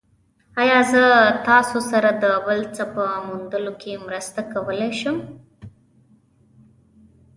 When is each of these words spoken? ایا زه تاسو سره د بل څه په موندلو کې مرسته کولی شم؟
ایا 0.61 0.79
زه 0.91 1.03
تاسو 1.49 1.77
سره 1.91 2.09
د 2.23 2.25
بل 2.45 2.59
څه 2.75 2.83
په 2.93 3.03
موندلو 3.27 3.73
کې 3.81 4.03
مرسته 4.07 4.41
کولی 4.53 4.91
شم؟ 4.99 5.17